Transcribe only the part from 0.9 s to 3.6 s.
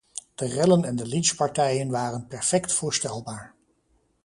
de lynchpartijen waren perfect voorstelbaar.